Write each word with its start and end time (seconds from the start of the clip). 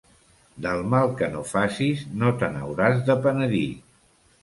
Del 0.65 0.81
mal 0.93 1.11
que 1.19 1.27
no 1.35 1.45
facis, 1.51 2.03
no 2.25 2.35
te 2.41 2.53
n'hauràs 2.57 3.07
de 3.11 3.21
penedir. 3.29 3.67